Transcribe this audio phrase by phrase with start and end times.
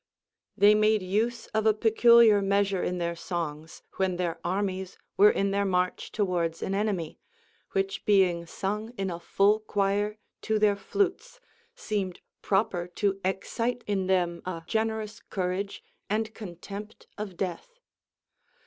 [0.29, 0.61] * 16.
[0.61, 5.51] They made use of a peculiar measure in their songs, when their armies were in
[5.51, 7.19] their march towards an enemy,
[7.73, 11.39] which being sung in a full choir to their flutes
[11.75, 17.77] seemed proper to excite in them a generous courage and contempt of death.